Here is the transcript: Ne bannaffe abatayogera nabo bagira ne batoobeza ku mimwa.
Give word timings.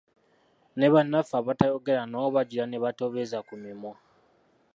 Ne 0.77 0.87
bannaffe 0.93 1.33
abatayogera 1.39 2.03
nabo 2.07 2.27
bagira 2.35 2.65
ne 2.67 2.77
batoobeza 2.83 3.37
ku 3.47 3.53
mimwa. 3.63 3.95